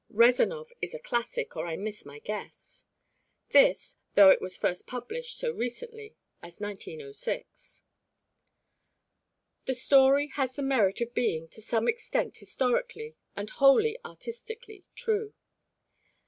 [0.09, 2.85] "Rezanov" is a classic, or I miss my guess.
[3.51, 7.83] This, though it was first published so recently as 1906.
[9.65, 15.35] The story has the merit of being, to some extent historically, and wholly artistically, true.